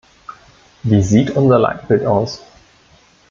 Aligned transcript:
Wie 0.81 1.03
sieht 1.03 1.29
unser 1.29 1.59
Leitbild 1.59 2.07
aus? 2.07 2.43